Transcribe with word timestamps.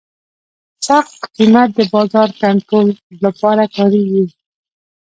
سقف 0.85 1.13
قیمت 1.35 1.69
د 1.75 1.79
بازار 1.93 2.29
کنټرول 2.41 2.87
لپاره 3.23 3.63
کارېږي. 3.75 4.25